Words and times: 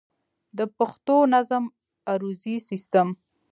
د 0.57 0.59
پښتو 0.77 1.15
نظم 1.33 1.63
عروضي 2.11 2.55
سيسټم 2.69 3.09